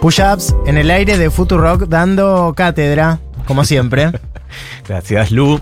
[0.00, 4.10] Push-ups en el aire de Futurock dando cátedra, como siempre.
[4.88, 5.60] Gracias, Lu.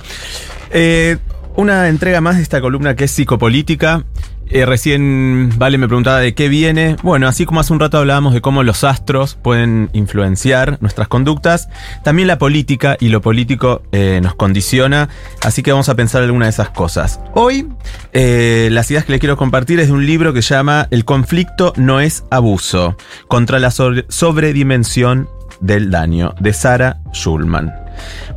[0.71, 1.19] Eh,
[1.57, 4.05] una entrega más de esta columna que es psicopolítica.
[4.51, 6.97] Eh, recién Vale me preguntaba de qué viene.
[7.03, 11.69] Bueno, así como hace un rato hablábamos de cómo los astros pueden influenciar nuestras conductas,
[12.03, 15.09] también la política y lo político eh, nos condiciona.
[15.45, 17.21] Así que vamos a pensar alguna de esas cosas.
[17.35, 17.69] Hoy,
[18.13, 21.05] eh, las ideas que le quiero compartir es de un libro que se llama El
[21.05, 22.97] conflicto no es abuso,
[23.29, 25.29] contra la sobre- sobredimensión
[25.61, 27.73] del daño, de Sara Schulman.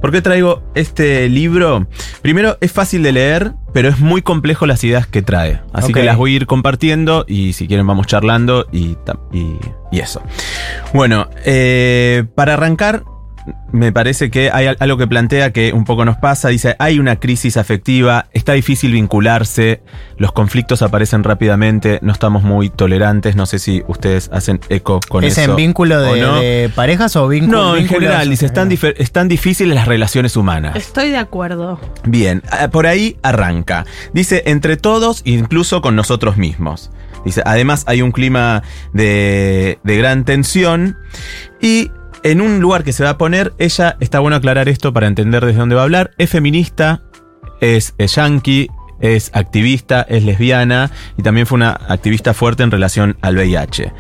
[0.01, 1.87] ¿Por qué traigo este libro?
[2.21, 5.61] Primero, es fácil de leer, pero es muy complejo las ideas que trae.
[5.73, 8.97] Así que las voy a ir compartiendo y si quieren vamos charlando y-
[9.91, 10.21] y eso.
[10.93, 13.03] Bueno, eh, para arrancar,
[13.71, 16.49] me parece que hay al- algo que plantea que un poco nos pasa.
[16.49, 19.81] Dice, hay una crisis afectiva, está difícil vincularse,
[20.17, 23.35] los conflictos aparecen rápidamente, no estamos muy tolerantes.
[23.35, 25.51] No sé si ustedes hacen eco con ¿Es eso.
[25.51, 26.39] en vínculo o de, no.
[26.39, 27.57] de parejas o vínculo?
[27.57, 30.75] No, en general, dice, están, difer- están difíciles las relaciones humanas.
[30.75, 31.79] Estoy de acuerdo.
[32.05, 33.85] Bien, ah, por ahí arranca.
[34.13, 36.91] Dice, entre todos, incluso con nosotros mismos.
[37.25, 40.97] Dice, además hay un clima de, de gran tensión
[41.61, 41.91] y
[42.23, 45.45] en un lugar que se va a poner, ella, está bueno aclarar esto para entender
[45.45, 47.01] desde dónde va a hablar, es feminista,
[47.61, 48.69] es, es yankee,
[48.99, 53.91] es activista, es lesbiana y también fue una activista fuerte en relación al VIH.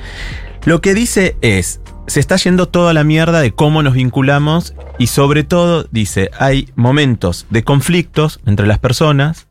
[0.65, 5.07] Lo que dice es, se está yendo toda la mierda de cómo nos vinculamos y
[5.07, 9.47] sobre todo dice, hay momentos de conflictos entre las personas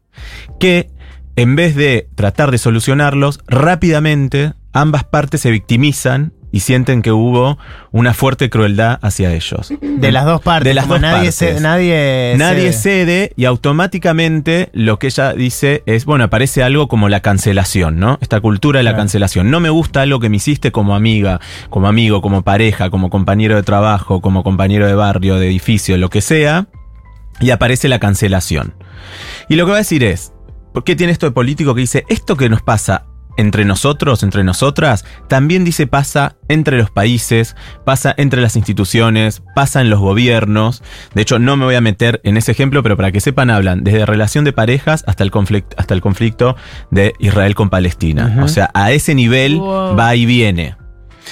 [0.60, 0.90] que
[1.36, 7.58] en vez de tratar de solucionarlos, rápidamente ambas partes se victimizan y sienten que hubo
[7.92, 9.72] una fuerte crueldad hacia ellos.
[9.80, 10.64] De las dos partes.
[10.68, 11.34] De las dos nadie partes.
[11.36, 13.04] ce- nadie Nadie cede.
[13.04, 18.18] cede y automáticamente lo que ella dice es, bueno, aparece algo como la cancelación, ¿no?
[18.20, 19.02] Esta cultura de la Claro.
[19.02, 19.50] cancelación.
[19.50, 23.56] No me gusta algo que me hiciste como amiga, como amigo, como pareja, como compañero
[23.56, 26.66] de trabajo, como compañero de barrio, de edificio, lo que sea,
[27.40, 28.74] y aparece la cancelación.
[29.48, 30.32] Y lo que va a decir es,
[30.72, 33.06] ¿por qué tiene esto de político que dice, esto que nos pasa
[33.40, 39.80] entre nosotros, entre nosotras, también dice pasa entre los países, pasa entre las instituciones, pasa
[39.80, 40.82] en los gobiernos.
[41.14, 43.84] De hecho, no me voy a meter en ese ejemplo, pero para que sepan, hablan
[43.84, 46.56] desde relación de parejas hasta el conflicto, hasta el conflicto
[46.90, 48.40] de Israel con Palestina.
[48.42, 49.96] O sea, a ese nivel Wow.
[49.96, 50.76] va y viene.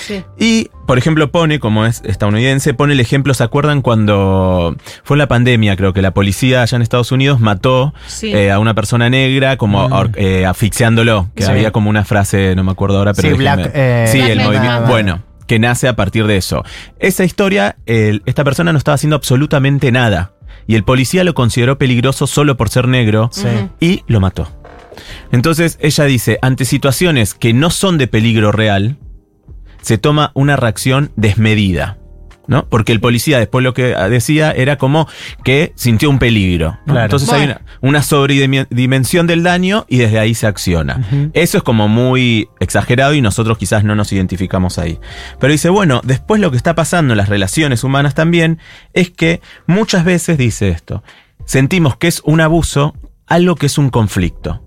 [0.09, 0.25] Sí.
[0.39, 4.75] Y, por ejemplo, pone, como es estadounidense, pone el ejemplo, ¿se acuerdan cuando
[5.05, 5.77] fue la pandemia?
[5.77, 8.33] Creo que la policía allá en Estados Unidos mató Sí.
[8.35, 10.13] eh, a una persona negra como Mm.
[10.17, 11.51] eh, asfixiándolo, que Sí.
[11.51, 14.41] había como una frase, no me acuerdo ahora, pero Sí, Black, eh, sí, Black el
[14.41, 16.65] movimiento, bueno, que nace a partir de eso.
[16.99, 20.33] Esa historia, el- esta persona no estaba haciendo absolutamente nada.
[20.67, 23.31] Y el policía lo consideró peligroso solo por ser negro
[23.81, 24.51] y lo mató.
[25.33, 28.97] Entonces ella dice, ante situaciones que no son de peligro real,
[29.83, 31.99] se toma una reacción desmedida.
[32.47, 32.67] ¿No?
[32.67, 35.07] Porque el policía después lo que decía era como
[35.45, 36.79] que sintió un peligro.
[36.87, 36.95] ¿no?
[36.95, 37.05] Claro.
[37.05, 41.07] Entonces hay una, una sobredimensión del daño y desde ahí se acciona.
[41.35, 44.99] Eso es como muy exagerado y nosotros quizás no nos identificamos ahí.
[45.39, 48.59] Pero dice, bueno, después lo que está pasando en las relaciones humanas también
[48.95, 51.03] es que muchas veces dice esto,
[51.45, 52.95] sentimos que es un abuso
[53.27, 54.63] algo que es un conflicto.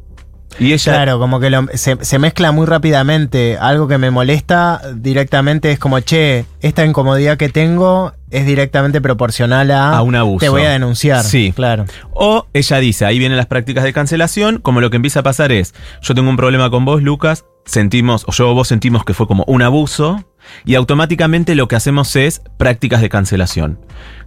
[0.60, 0.94] Y ella...
[0.94, 3.58] Claro, como que lo- se, se mezcla muy rápidamente.
[3.58, 9.72] Algo que me molesta directamente es como, che, esta incomodidad que tengo es directamente proporcional
[9.72, 10.40] a, A un abuso.
[10.40, 11.24] Te voy a denunciar.
[11.24, 11.52] Sí.
[11.56, 11.86] claro.
[12.14, 15.52] O ella dice, ahí vienen las prácticas de cancelación, como lo que empieza a pasar
[15.52, 19.14] es, yo tengo un problema con vos, Lucas, sentimos, o yo o vos sentimos que
[19.14, 20.24] fue como un abuso,
[20.66, 23.80] y automáticamente lo que hacemos es prácticas de cancelación.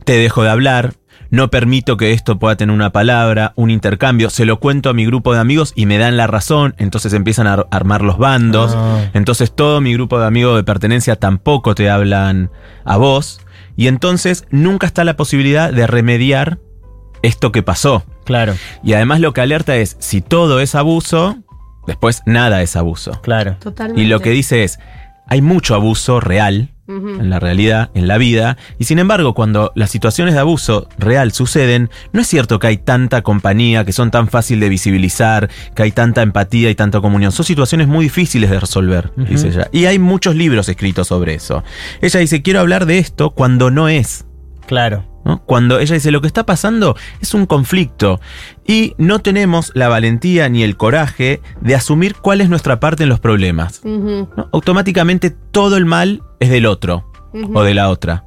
[0.05, 0.95] Te dejo de hablar,
[1.35, 5.05] no permito que esto pueda tener una palabra, un intercambio, se lo cuento a mi
[5.07, 8.75] grupo de amigos y me dan la razón, entonces empiezan a ar- armar los bandos,
[8.77, 9.11] Ah.
[9.15, 12.51] entonces todo mi grupo de amigos de pertenencia tampoco te hablan
[12.85, 13.41] a vos,
[13.77, 16.59] y entonces nunca está la posibilidad de remediar
[17.23, 18.05] esto que pasó.
[18.25, 21.37] Claro, Y además lo que alerta es, si todo es abuso,
[21.87, 23.21] después nada es abuso.
[23.23, 23.57] claro.
[23.61, 24.01] Totalmente.
[24.03, 24.79] Y lo que dice es,
[25.27, 29.91] hay mucho abuso real En la realidad, en la vida, y sin embargo cuando las
[29.91, 34.29] situaciones de abuso real suceden, no es cierto que hay tanta compañía, que son tan
[34.29, 37.33] fácil de visibilizar, que hay tanta empatía y tanta comunión.
[37.33, 39.69] Son situaciones muy difíciles de resolver, dice ella.
[39.73, 41.65] Y hay muchos libros escritos sobre eso.
[42.03, 44.27] Ella dice, quiero hablar de esto cuando no es.
[44.67, 45.14] Claro.
[45.25, 45.43] ¿No?
[45.45, 48.21] Cuando ella dice lo que está pasando es un conflicto
[48.67, 53.09] y no tenemos la valentía ni el coraje de asumir cuál es nuestra parte en
[53.09, 53.83] los problemas.
[54.53, 57.11] Automáticamente todo el mal es del otro
[57.53, 58.25] o de la otra.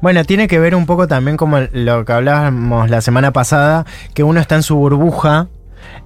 [0.00, 4.22] Bueno, tiene que ver un poco también como lo que hablábamos la semana pasada, que
[4.22, 5.48] uno está en su burbuja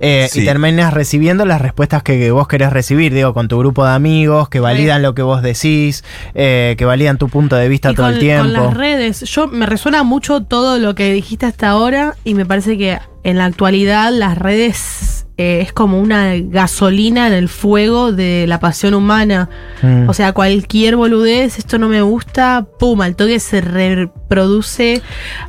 [0.00, 0.40] eh, Sí.
[0.42, 3.92] y terminas recibiendo las respuestas que, que vos querés recibir, digo, con tu grupo de
[3.92, 6.04] amigos, que validan lo que vos decís,
[6.34, 8.44] eh, que validan tu punto de vista Y todo con, el tiempo.
[8.44, 12.46] con las redes, yo me resuena mucho todo lo que dijiste hasta ahora y me
[12.46, 18.10] parece que en la actualidad las redes eh, es como una gasolina en el fuego
[18.10, 19.48] de la pasión humana.
[19.82, 20.08] Mm.
[20.08, 25.00] O sea, cualquier boludez, esto no me gusta, pum, al toque se reproduce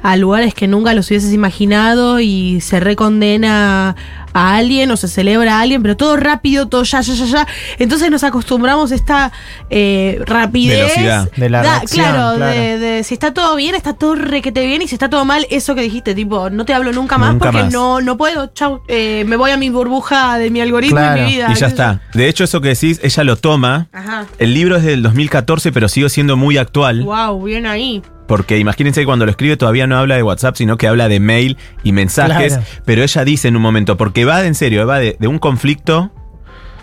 [0.03, 3.95] a lugares que nunca los hubieses imaginado y se recondena
[4.33, 7.47] a alguien o se celebra a alguien, pero todo rápido, todo ya, ya, ya, ya.
[7.77, 9.31] Entonces nos acostumbramos a esta
[9.69, 10.79] eh, rapidez.
[10.95, 11.31] Velocidad.
[11.35, 12.51] De la Da- reacción, claro, claro.
[12.59, 15.45] De, de si está todo bien, está todo requete bien, y si está todo mal,
[15.49, 17.73] eso que dijiste, tipo, no te hablo nunca más Nunca porque más.
[17.73, 21.21] no no puedo, chau, eh, me voy a mi burbuja de mi algoritmo Claro.
[21.21, 21.47] y mi vida.
[21.51, 21.67] Y ya yo.
[21.67, 22.01] está.
[22.13, 23.87] De hecho, eso que decís, ella lo toma.
[23.91, 24.25] Ajá.
[24.37, 27.03] El libro es del 2014, pero sigue siendo muy actual.
[27.03, 28.01] Wow, bien ahí.
[28.29, 31.19] Porque imagínense que cuando lo escribe todavía no habla de WhatsApp, sino que habla de
[31.19, 32.53] mail y mensajes.
[32.53, 32.67] Claro.
[32.85, 35.39] Pero ella dice en un momento, porque va de en serio, va de, de un
[35.39, 36.11] conflicto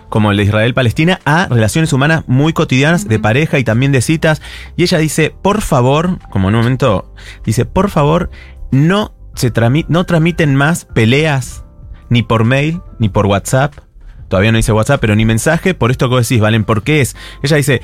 [0.09, 4.43] como el de Israel-Palestina a relaciones humanas muy cotidianas, de pareja y también de citas.
[4.77, 7.15] Y ella dice, por favor, como en un momento,
[7.45, 8.29] dice, por favor,
[8.73, 9.53] no, se
[9.87, 11.65] no tramiten más peleas
[12.09, 13.73] ni por mail ni por WhatsApp.
[14.27, 16.65] Todavía no dice WhatsApp, pero ni mensaje por esto que vos decís, ¿valen?
[16.65, 17.15] ¿Por qué es?
[17.45, 17.83] Ella dice,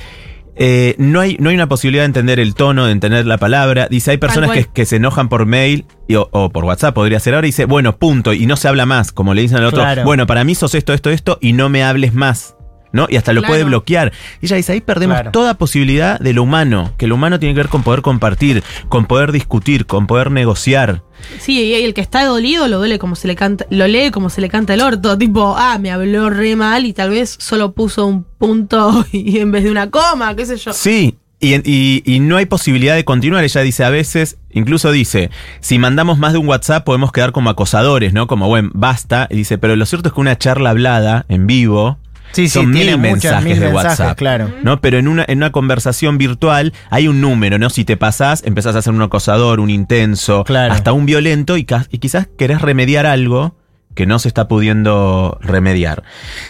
[0.55, 3.87] eh, no, hay, no hay una posibilidad de entender el tono, de entender la palabra.
[3.89, 7.19] Dice, hay personas que, que se enojan por mail y- o, o por WhatsApp, podría
[7.19, 7.47] ser ahora.
[7.47, 8.33] Y dice, bueno, punto.
[8.33, 9.81] Y no se habla más, como le dicen al otro.
[9.81, 10.03] Claro.
[10.03, 12.55] Bueno, para mí sos esto, esto, esto, y no me hables más.
[12.93, 13.07] ¿No?
[13.09, 13.51] Y hasta lo Claro.
[13.51, 14.13] puede bloquear.
[14.39, 15.31] Y ella dice, ahí perdemos Claro.
[15.31, 16.93] toda posibilidad de lo humano.
[16.97, 21.01] Que lo humano tiene que ver con poder compartir, con poder discutir, con poder negociar.
[21.39, 24.29] Sí, y el que está dolido lo duele como se le canta, lo lee como
[24.29, 27.73] se le canta el orto, tipo, ah, me habló re mal y tal vez solo
[27.73, 30.71] puso un punto y en vez de una coma, qué sé yo.
[30.71, 33.43] Sí, y, y- y no hay posibilidad de continuar.
[33.43, 35.29] Ella dice a veces, incluso dice,
[35.61, 38.27] si mandamos más de un WhatsApp podemos quedar como acosadores, ¿no?
[38.27, 39.27] Como, bueno, basta.
[39.31, 41.97] Y dice, pero lo cierto es que una charla hablada en vivo
[42.33, 44.17] Sí, sí, son mil mensajes mil de mensajes, WhatsApp.
[44.17, 44.51] claro.
[44.63, 44.81] ¿no?
[44.81, 47.69] Pero en una, en una conversación virtual hay un número, ¿no?
[47.69, 50.73] Si te pasás, empezás a ser un acosador, un intenso, Claro.
[50.73, 53.55] hasta un violento y, y quizás querés remediar algo
[53.93, 56.03] que no se está pudiendo remediar.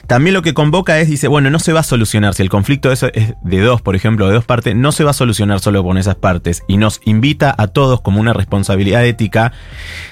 [0.07, 2.91] También lo que convoca es, dice, bueno, no se va a solucionar, si el conflicto
[2.91, 5.97] es, de dos, por ejemplo, de dos partes, no se va a solucionar solo con
[5.97, 6.63] esas partes.
[6.67, 9.51] Y nos invita a todos como una responsabilidad ética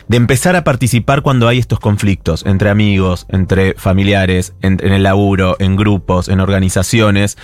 [0.07, 5.03] de empezar a participar cuando hay estos conflictos entre amigos, entre familiares, en, en el
[5.03, 7.37] laburo, en grupos, en organizaciones,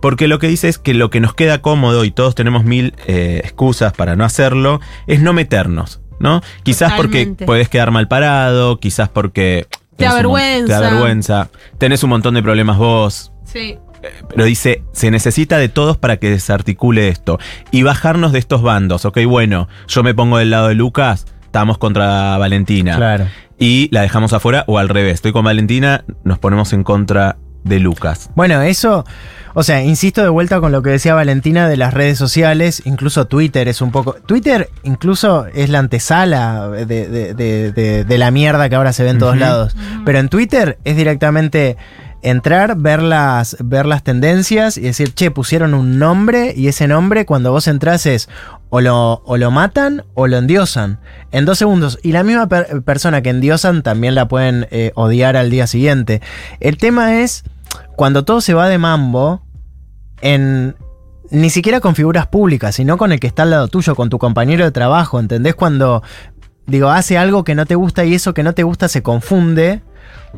[0.00, 2.94] porque lo que dice es que lo que nos queda cómodo y todos tenemos mil
[3.06, 6.40] eh, excusas para no hacerlo, es no meternos, ¿no?
[6.62, 7.28] Quizás Totalmente.
[7.34, 9.66] porque puedes quedar mal parado, quizás porque...
[9.96, 10.66] Te da tenés un mon- vergüenza.
[10.66, 13.78] Te da vergüenza, tenés un montón de problemas vos, Sí.
[14.28, 17.38] pero dice, se necesita de todos para que desarticule esto.
[17.70, 19.04] Y bajarnos de estos bandos.
[19.04, 22.96] Ok, bueno, yo me pongo del lado de Lucas, estamos contra Valentina.
[22.96, 23.26] Claro.
[23.56, 25.14] Y la dejamos afuera, o al revés.
[25.14, 28.30] Estoy con Valentina, nos ponemos en contra de Lucas.
[28.34, 29.04] Bueno, eso,
[29.54, 33.26] o sea, insisto de vuelta con lo que decía Valentina de las redes sociales, incluso
[33.26, 34.14] Twitter es un poco...
[34.26, 39.04] Twitter incluso es la antesala de, de- de- de- de la mierda que ahora se
[39.04, 39.76] ve en todos lados.
[40.04, 41.76] Pero en Twitter es directamente
[42.22, 47.26] entrar, ver las, ver las tendencias y decir, che, pusieron un nombre y ese nombre
[47.26, 48.28] cuando vos entras es
[48.70, 50.98] o lo, o lo matan o lo endiosan
[51.32, 51.98] en dos segundos.
[52.02, 56.22] Y la misma per- persona que endiosan también la pueden eh, odiar al día siguiente.
[56.60, 57.44] El tema es
[57.96, 59.42] cuando todo se va de mambo
[60.20, 60.74] en
[61.30, 64.18] ni siquiera con figuras públicas, sino con el que está al lado tuyo, con tu
[64.18, 65.54] compañero de trabajo, ¿entendés?
[65.54, 66.02] Cuando
[66.66, 69.82] digo, hace algo que no te gusta y eso que no te gusta se confunde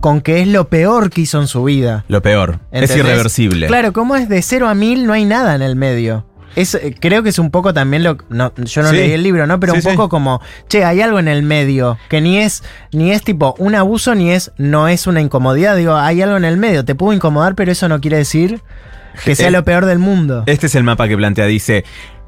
[0.01, 2.05] con que es lo peor que hizo en su vida.
[2.09, 2.61] Lo peor.
[2.71, 3.67] Es irreversible.
[3.67, 6.27] Claro, como es de cero a mil, no hay nada en el medio.
[6.57, 8.17] Es, eh, creo que es un poco también lo.
[8.31, 8.97] no, yo no Sí.
[8.97, 9.61] leí el libro, ¿no?
[9.61, 9.89] Pero Sí, un sí.
[9.91, 13.75] poco como, che, hay algo en el medio que ni es, ni es tipo un
[13.75, 15.77] abuso, ni es, no es una incomodidad.
[15.77, 16.85] Digo, hay algo en el medio.
[16.85, 18.61] Te puedo incomodar, pero eso no quiere decir
[19.25, 20.43] que sea Eh, lo peor del mundo.
[20.47, 21.47] Este es el mapa que plantea.
[21.47, 21.85] Dice,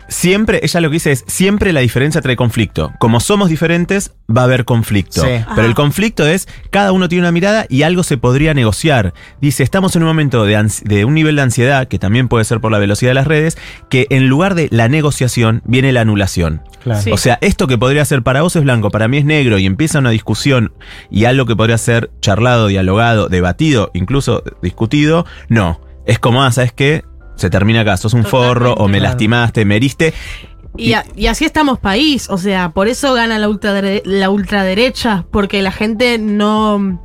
[0.08, 2.92] siempre, ella lo que dice es, siempre la diferencia trae conflicto.
[2.98, 5.22] Como somos diferentes, va a haber conflicto.
[5.22, 5.44] Sí.
[5.54, 9.14] Pero el conflicto es, cada uno tiene una mirada y algo se podría negociar.
[9.40, 12.72] Dice, estamos en un momento de, un nivel de ansiedad, que también puede ser por
[12.72, 16.62] la velocidad de las redes, que en lugar de la negociación, viene la anulación.
[16.82, 17.02] Claro.
[17.02, 17.12] Sí.
[17.12, 19.66] O sea, esto que podría ser para vos es blanco, para mí es negro, y
[19.66, 20.72] empieza una discusión
[21.10, 25.80] y algo que podría ser charlado, dialogado, debatido, incluso discutido, no.
[26.06, 27.04] Es como, ah, ¿sabes qué?
[27.38, 29.12] Se termina acá, sos un forro, o me Claro.
[29.12, 30.12] lastimaste, me heriste.
[30.76, 35.24] Y, a- y así estamos país, o sea, por eso gana la, ultradere- la ultraderecha,
[35.32, 37.00] porque la gente no,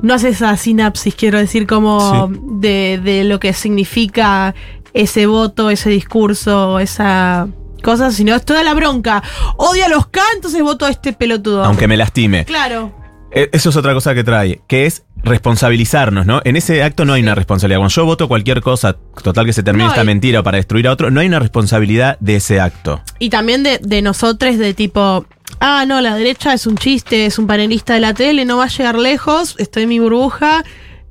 [0.00, 4.54] no hace esa sinapsis, quiero decir, como de, de lo que significa
[4.94, 7.48] ese voto, ese discurso, esa
[7.82, 9.22] cosa, sino es toda la bronca.
[9.56, 11.64] Odia los cantos, entonces voto a este pelotudo.
[11.64, 12.44] Aunque me lastime.
[12.44, 12.92] Claro.
[13.34, 16.40] Eh, Eso es otra cosa que trae, que es responsabilizarnos, ¿no?
[16.44, 17.78] En ese acto no hay una responsabilidad.
[17.78, 20.56] Cuando yo voto cualquier cosa, total que se termine No, esta y- mentira o para
[20.56, 23.02] destruir a otro, no hay una responsabilidad de ese acto.
[23.18, 25.26] Y también de, de nosotros, de tipo,
[25.60, 28.64] ah, no, la derecha es un chiste, es un panelista de la tele, no va
[28.64, 30.64] a llegar lejos, estoy en mi burbuja,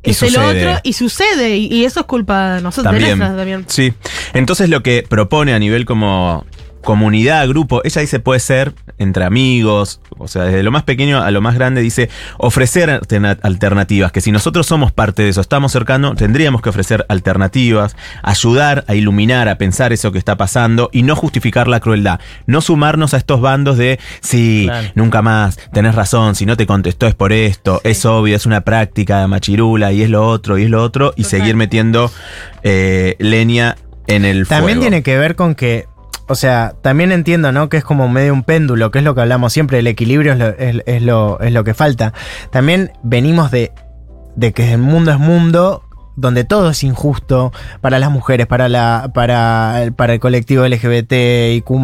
[0.03, 0.67] Y es el sucede.
[0.67, 3.19] otro, y sucede, y, y eso es culpa de nosotros, de También.
[3.37, 3.65] también.
[3.67, 3.93] Sí.
[4.33, 6.45] Entonces lo que propone a nivel como
[6.81, 11.31] comunidad, grupo, ella dice puede ser entre amigos, o sea, desde lo más pequeño a
[11.31, 15.71] lo más grande, dice ofrecer alterna- alternativas, que si nosotros somos parte de eso, estamos
[15.71, 21.03] cercanos, tendríamos que ofrecer alternativas, ayudar a iluminar, a pensar eso que está pasando y
[21.03, 24.87] no justificar la crueldad, no sumarnos a estos bandos de, sí, Claro.
[24.95, 27.89] nunca más, tenés razón, si no te contestó es por esto, Sí.
[27.91, 31.23] es obvio, es una práctica machirula y es lo otro y es lo otro, y
[31.23, 31.39] Total.
[31.39, 32.11] seguir metiendo
[32.63, 33.75] eh, leña
[34.07, 34.81] en el También fuego.
[34.81, 35.85] tiene que ver con que,
[36.31, 37.67] o sea, también entiendo, ¿no?
[37.67, 41.03] Que es como medio un péndulo, que es lo que hablamos siempre, el equilibrio es
[41.03, 42.13] lo, es, lo, que falta.
[42.51, 43.73] También venimos de,
[44.37, 45.83] de que el mundo es mundo
[46.15, 51.11] donde todo es injusto para las mujeres, para la para, para el colectivo LGBT
[51.53, 51.81] y Q+.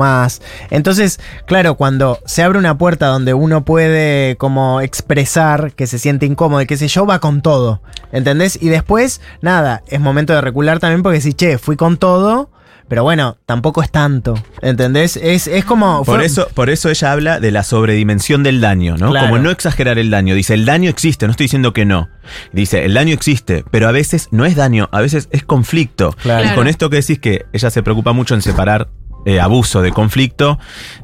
[0.70, 6.26] Entonces, claro, cuando se abre una puerta donde uno puede como expresar que se siente
[6.26, 7.82] incómodo y qué sé yo, va con todo,
[8.14, 8.58] ¿entendés?
[8.62, 12.50] Y después, nada, es momento de recular también porque si, che, fui con todo,
[12.88, 15.18] pero bueno, tampoco es tanto, ¿entendés?
[15.18, 16.04] Es, es como...
[16.06, 19.10] Por eso, por eso ella habla de la sobredimensión del daño, ¿no?
[19.12, 19.28] Claro.
[19.30, 20.36] Como no exagerar el daño.
[20.36, 22.10] Dice, el daño existe, no estoy diciendo que no.
[22.54, 26.14] Dice, el daño existe, pero a veces no es daño, a veces es conflicto.
[26.22, 26.50] Claro.
[26.50, 28.90] Y con esto que decís que ella se preocupa mucho en separar
[29.26, 30.58] eh, abuso de conflicto,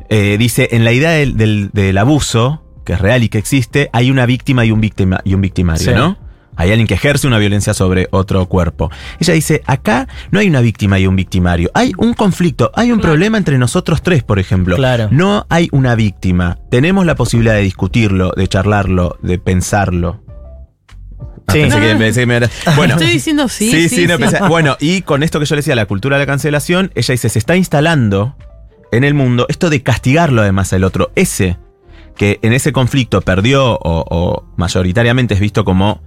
[0.09, 3.89] eh, dice, en la idea del, del- del abuso, que es real y que existe,
[3.93, 5.93] hay una víctima y un, víctima, y un victimario, Sí.
[5.93, 6.17] ¿no?
[6.55, 8.91] Hay alguien que ejerce una violencia sobre otro cuerpo.
[9.19, 12.99] Ella dice, acá no hay una víctima y un victimario, hay un conflicto, hay un
[12.99, 13.11] Claro.
[13.13, 14.75] problema entre nosotros tres, por ejemplo.
[14.75, 15.07] Claro.
[15.11, 16.59] No hay una víctima.
[16.69, 20.21] Tenemos la posibilidad de discutirlo, de charlarlo, de pensarlo.
[21.47, 21.59] Ah, Sí.
[21.59, 23.69] pensé que- pensé que me era- Bueno, Estoy diciendo sí.
[23.69, 24.23] sí, Sí, sí, no, sí.
[24.23, 27.11] pensé- Bueno, y con esto que yo le decía, la cultura de la cancelación, ella
[27.11, 28.35] dice, se está instalando
[28.91, 31.11] en el mundo esto de castigarlo además al otro.
[31.15, 31.57] Ese
[32.15, 33.79] que en ese conflicto perdió o,
[34.09, 36.01] o mayoritariamente es visto como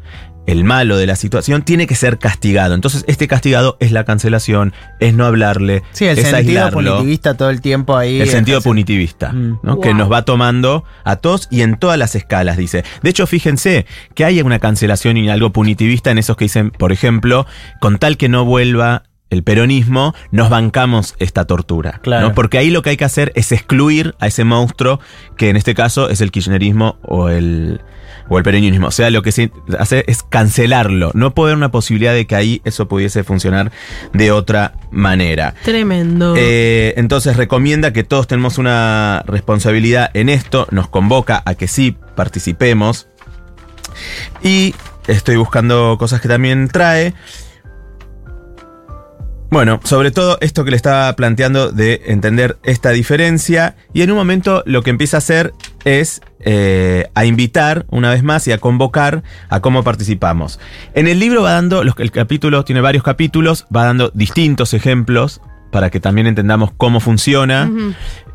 [0.47, 2.75] el malo de la situación, tiene que ser castigado.
[2.75, 6.93] Entonces, este castigado es la cancelación, es no hablarle, Sí, el es sentido aislarlo.
[6.93, 8.21] punitivista todo el tiempo ahí.
[8.21, 9.59] El sentido punitivista, Mm.
[9.63, 9.81] ¿no?
[9.81, 12.85] que nos va tomando a todos y en todas las escalas, dice.
[13.03, 16.93] De hecho, fíjense que hay una cancelación y algo punitivista en esos que dicen, por
[16.93, 17.47] ejemplo,
[17.81, 21.99] con tal que no vuelva el peronismo, nos bancamos esta tortura.
[22.03, 22.29] Claro.
[22.29, 22.35] ¿no?
[22.35, 25.01] Porque ahí lo que hay que hacer es excluir a ese monstruo,
[25.37, 27.81] que en este caso es el kirchnerismo o el,
[28.29, 28.89] o el peronismo.
[28.89, 31.11] O sea, lo que se hace es cancelarlo.
[31.15, 33.73] No puede haber una posibilidad de que ahí eso pudiese funcionar
[34.13, 35.55] de otra manera.
[35.65, 36.35] Tremendo.
[36.37, 41.97] Eh, entonces recomienda que todos tenemos una responsabilidad en esto, nos convoca a que sí
[42.15, 43.09] participemos.
[44.43, 44.75] Y
[45.07, 47.15] estoy buscando cosas que también trae.
[49.49, 54.17] Bueno, sobre todo esto que le estaba planteando de entender esta diferencia y en un
[54.17, 55.53] momento lo que empieza a hacer
[55.85, 60.59] es eh, a invitar una vez más y a convocar a cómo participamos.
[60.95, 65.41] En el libro va dando, los- el capítulo tiene varios capítulos, va dando distintos ejemplos
[65.71, 67.71] para que también entendamos cómo funciona.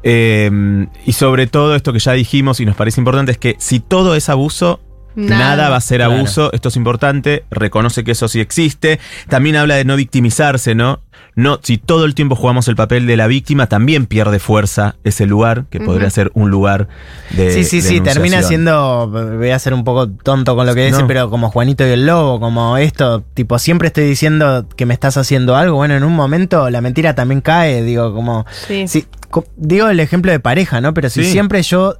[0.03, 3.79] Eh, y sobre todo esto que ya dijimos y nos parece importante es que si
[3.81, 4.79] todo es abuso,
[5.15, 5.69] nada, Nada.
[5.69, 6.13] va a ser Claro.
[6.13, 6.51] abuso.
[6.53, 7.43] Esto es importante.
[7.51, 8.99] Reconoce que eso sí existe.
[9.29, 10.99] También habla de no victimizarse, ¿no?
[11.35, 15.25] No, si todo el tiempo jugamos el papel de la víctima, también pierde fuerza ese
[15.25, 16.89] lugar, que podría ser un lugar
[17.29, 17.51] de.
[17.53, 20.85] Sí, sí, de sí, termina siendo, voy a ser un poco tonto con lo que
[20.87, 21.07] dice, No.
[21.07, 25.15] pero como Juanito y el Lobo, como esto, tipo, siempre estoy diciendo que me estás
[25.15, 28.87] haciendo algo, bueno, en un momento la mentira también cae, digo, como, Sí.
[28.89, 30.93] si, co- digo el ejemplo de pareja, ¿no?
[30.93, 31.31] Pero si Sí.
[31.31, 31.95] siempre yo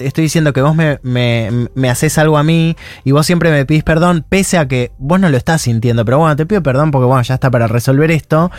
[0.00, 3.64] estoy diciendo que vos me, me, me haces algo a mí y vos siempre me
[3.66, 6.90] pedís perdón, pese a que vos no lo estás sintiendo, pero bueno, te pido perdón
[6.90, 8.50] porque bueno, ya está para resolver esto,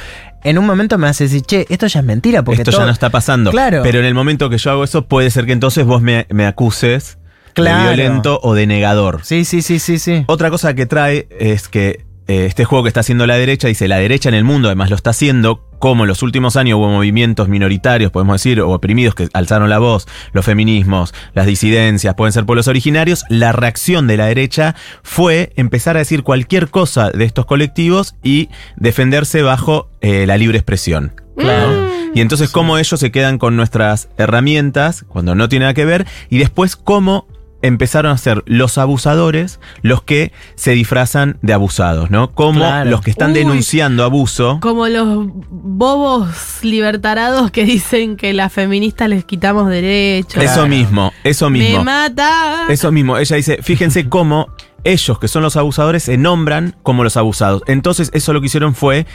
[0.44, 2.86] en un momento me haces decir, che, esto ya es mentira, porque Esto todo- ya
[2.86, 3.52] no está pasando.
[3.52, 3.82] Claro.
[3.84, 6.46] Pero en el momento que yo hago eso, puede ser que entonces vos me, me
[6.46, 7.18] acuses
[7.54, 7.90] Claro.
[7.90, 9.20] de violento o de negador.
[9.24, 10.24] Sí, sí, sí, sí, sí.
[10.28, 13.98] Otra cosa que trae es que este juego que está haciendo la derecha, dice la
[13.98, 17.50] derecha en el mundo además lo está haciendo, como en los últimos años hubo movimientos
[17.50, 22.46] minoritarios, podemos decir, o oprimidos que alzaron la voz, los feminismos, las disidencias, pueden ser
[22.46, 27.46] pueblos originarios, la reacción de la derecha fue empezar a decir cualquier cosa de estos
[27.46, 31.14] colectivos y defenderse bajo eh, la libre expresión.
[31.36, 31.72] Claro.
[31.72, 31.92] ¿no?
[32.14, 36.06] Y entonces cómo ellos se quedan con nuestras herramientas cuando no tiene nada que ver
[36.30, 37.26] y después cómo
[37.62, 42.32] empezaron a ser los abusadores los que se disfrazan de abusados, ¿no?
[42.32, 42.90] Como Claro.
[42.90, 43.40] los que están Uy.
[43.40, 44.60] denunciando abuso.
[44.62, 46.30] Como los bobos
[46.64, 50.44] libertarados que dicen que las feministas les quitamos derechos.
[50.44, 51.80] Eso mismo, eso mismo.
[51.80, 52.66] Me mata.
[52.70, 54.48] Eso mismo, ella dice, fíjense cómo
[54.84, 57.62] ellos que son los abusadores se nombran como los abusados.
[57.68, 59.06] Entonces eso lo que hicieron fue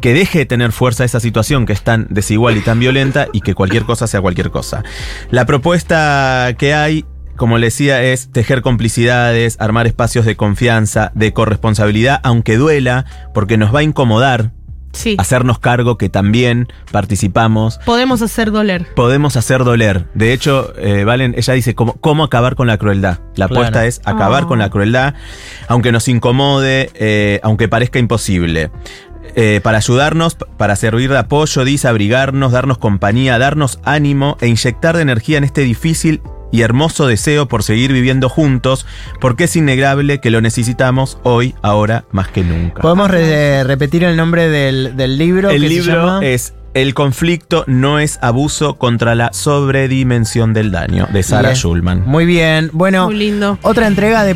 [0.00, 3.40] que deje de tener fuerza esa situación que es tan desigual y tan violenta y
[3.40, 4.82] que cualquier cosa sea cualquier cosa.
[5.30, 7.04] La propuesta que hay,
[7.42, 13.56] como le decía, es tejer complicidades, armar espacios de confianza, de corresponsabilidad, aunque duela, porque
[13.56, 14.52] nos va a incomodar
[14.92, 15.16] Sí.
[15.18, 18.86] hacernos cargo que también participamos Podemos hacer doler.
[18.94, 20.06] podemos hacer doler.
[20.14, 23.18] De hecho, eh, Valen, ella dice cómo, cómo acabar con la crueldad.
[23.34, 23.54] La Claro.
[23.54, 24.46] apuesta es acabar Oh.
[24.46, 25.14] con la crueldad,
[25.66, 28.70] aunque nos incomode, eh, aunque parezca imposible.
[29.34, 34.94] Eh, para ayudarnos, para servir de apoyo, dice abrigarnos, darnos compañía, darnos ánimo e inyectar
[34.94, 36.20] de energía en este difícil
[36.52, 38.86] y hermoso deseo por seguir viviendo juntos,
[39.20, 42.80] porque es innegable que lo necesitamos hoy, ahora, más que nunca.
[42.82, 45.50] ¿Podemos re- repetir el nombre del, del libro?
[45.50, 46.20] El que se libro llama?
[46.26, 51.56] es El conflicto no es abuso contra la sobredimensión del daño, de Sarah Bien.
[51.56, 52.02] Schulman.
[52.06, 52.70] Muy bien.
[52.72, 53.58] Bueno, Muy lindo.
[53.62, 54.30] otra entrega de